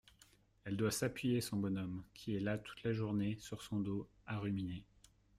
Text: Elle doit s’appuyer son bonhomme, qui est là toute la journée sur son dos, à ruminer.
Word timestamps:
Elle 0.63 0.77
doit 0.77 0.89
s’appuyer 0.89 1.41
son 1.41 1.57
bonhomme, 1.57 2.01
qui 2.15 2.35
est 2.35 2.39
là 2.39 2.57
toute 2.57 2.81
la 2.81 2.91
journée 2.91 3.37
sur 3.39 3.61
son 3.61 3.79
dos, 3.79 4.09
à 4.25 4.39
ruminer. 4.39 4.83